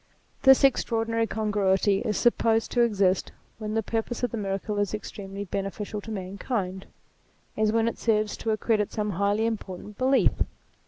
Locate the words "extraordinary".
0.63-1.27